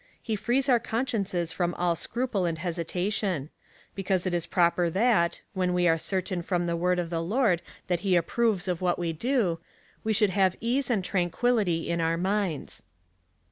[0.25, 3.49] 26 distinction of meats, lie frees our consciences from all scruple and hesitation;
[3.93, 7.21] because it is proper that, when we are cer tain from the word of the
[7.21, 9.59] Lord that he approves of what we do,
[10.03, 12.81] we should have ease and tranquillity in our minds.